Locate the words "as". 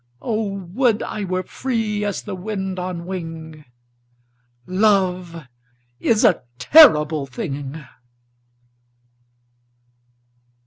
2.03-2.23